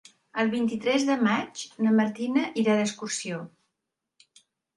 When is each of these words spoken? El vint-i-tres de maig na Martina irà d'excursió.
El 0.43 0.47
vint-i-tres 0.53 1.03
de 1.09 1.17
maig 1.27 1.65
na 1.87 1.91
Martina 1.99 2.47
irà 2.63 2.79
d'excursió. 2.81 3.45